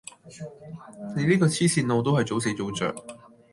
[1.15, 2.95] 你呢個黐線佬都係早死早著